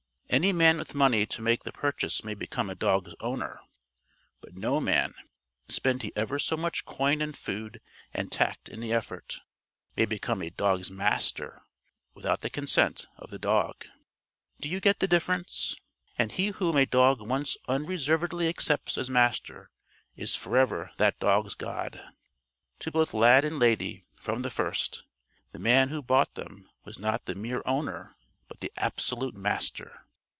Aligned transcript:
Any 0.33 0.53
man 0.53 0.77
with 0.77 0.95
money 0.95 1.25
to 1.25 1.41
make 1.41 1.63
the 1.65 1.73
purchase 1.73 2.23
may 2.23 2.35
become 2.35 2.69
a 2.69 2.73
dog's 2.75 3.13
owner. 3.19 3.59
But 4.39 4.55
no 4.55 4.79
man 4.79 5.13
spend 5.67 6.03
he 6.03 6.13
ever 6.15 6.39
so 6.39 6.55
much 6.55 6.85
coin 6.85 7.21
and 7.21 7.37
food 7.37 7.81
and 8.13 8.31
tact 8.31 8.69
in 8.69 8.79
the 8.79 8.93
effort 8.93 9.41
may 9.97 10.05
become 10.05 10.41
a 10.41 10.49
dog's 10.49 10.89
Master 10.89 11.63
without 12.13 12.39
the 12.39 12.49
consent 12.49 13.07
of 13.17 13.29
the 13.29 13.39
dog. 13.39 13.85
Do 14.61 14.69
you 14.69 14.79
get 14.79 15.01
the 15.01 15.05
difference? 15.09 15.75
And 16.17 16.31
he 16.31 16.47
whom 16.47 16.77
a 16.77 16.85
dog 16.85 17.19
once 17.19 17.57
unreservedly 17.67 18.47
accepts 18.47 18.97
as 18.97 19.09
Master 19.09 19.69
is 20.15 20.33
forever 20.33 20.91
that 20.95 21.19
dog's 21.19 21.55
God. 21.55 22.01
To 22.79 22.89
both 22.89 23.13
Lad 23.13 23.43
and 23.43 23.59
Lady, 23.59 24.05
from 24.15 24.43
the 24.43 24.49
first, 24.49 25.03
the 25.51 25.59
man 25.59 25.89
who 25.89 26.01
bought 26.01 26.35
them 26.35 26.69
was 26.85 26.97
not 26.97 27.25
the 27.25 27.35
mere 27.35 27.61
owner 27.65 28.15
but 28.47 28.61
the 28.61 28.71
absolute 28.77 29.35
Master. 29.35 29.97